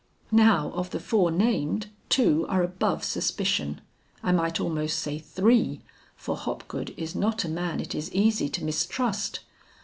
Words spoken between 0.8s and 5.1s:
the four named, two are above suspicion. I might almost